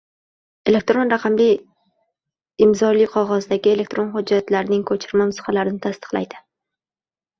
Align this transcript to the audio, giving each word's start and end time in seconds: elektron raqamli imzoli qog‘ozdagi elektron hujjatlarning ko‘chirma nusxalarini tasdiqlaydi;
elektron 0.69 1.11
raqamli 1.13 1.47
imzoli 2.67 3.07
qog‘ozdagi 3.11 3.75
elektron 3.75 4.09
hujjatlarning 4.17 4.85
ko‘chirma 4.91 5.29
nusxalarini 5.33 5.83
tasdiqlaydi; 5.89 6.45